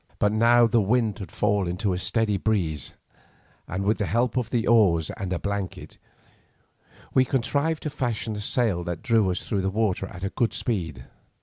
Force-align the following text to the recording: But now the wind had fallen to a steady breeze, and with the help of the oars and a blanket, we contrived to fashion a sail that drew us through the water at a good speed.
But 0.17 0.31
now 0.31 0.65
the 0.65 0.81
wind 0.81 1.19
had 1.19 1.31
fallen 1.31 1.77
to 1.77 1.93
a 1.93 1.99
steady 1.99 2.35
breeze, 2.35 2.95
and 3.67 3.83
with 3.83 3.99
the 3.99 4.07
help 4.07 4.35
of 4.35 4.49
the 4.49 4.65
oars 4.65 5.11
and 5.11 5.31
a 5.31 5.37
blanket, 5.37 5.99
we 7.13 7.23
contrived 7.23 7.83
to 7.83 7.91
fashion 7.91 8.35
a 8.35 8.39
sail 8.41 8.83
that 8.85 9.03
drew 9.03 9.29
us 9.29 9.47
through 9.47 9.61
the 9.61 9.69
water 9.69 10.07
at 10.07 10.23
a 10.23 10.31
good 10.31 10.53
speed. 10.53 11.05